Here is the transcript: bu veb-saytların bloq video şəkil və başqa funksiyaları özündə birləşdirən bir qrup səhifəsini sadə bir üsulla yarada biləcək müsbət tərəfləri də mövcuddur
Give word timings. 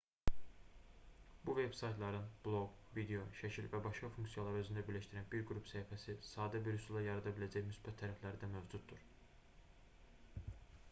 bu 1.47 1.53
veb-saytların 1.57 2.23
bloq 2.45 2.71
video 2.95 3.25
şəkil 3.39 3.67
və 3.73 3.81
başqa 3.87 4.09
funksiyaları 4.15 4.61
özündə 4.63 4.83
birləşdirən 4.87 5.27
bir 5.35 5.43
qrup 5.51 5.69
səhifəsini 5.73 6.25
sadə 6.29 6.63
bir 6.69 6.79
üsulla 6.79 7.03
yarada 7.09 7.35
biləcək 7.37 7.67
müsbət 7.69 7.99
tərəfləri 8.01 8.41
də 8.45 8.49
mövcuddur 8.55 9.05